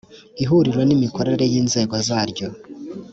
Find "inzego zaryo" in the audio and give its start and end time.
1.61-2.47